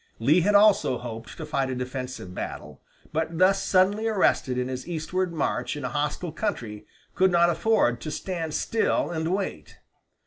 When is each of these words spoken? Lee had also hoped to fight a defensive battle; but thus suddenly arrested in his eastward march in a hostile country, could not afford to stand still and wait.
Lee 0.17 0.41
had 0.41 0.55
also 0.55 0.97
hoped 0.97 1.37
to 1.37 1.45
fight 1.45 1.69
a 1.69 1.75
defensive 1.75 2.33
battle; 2.33 2.81
but 3.13 3.37
thus 3.37 3.61
suddenly 3.61 4.07
arrested 4.07 4.57
in 4.57 4.67
his 4.67 4.87
eastward 4.87 5.31
march 5.31 5.75
in 5.77 5.85
a 5.85 5.89
hostile 5.89 6.31
country, 6.31 6.87
could 7.13 7.29
not 7.29 7.51
afford 7.51 8.01
to 8.01 8.09
stand 8.09 8.55
still 8.55 9.11
and 9.11 9.31
wait. 9.31 9.77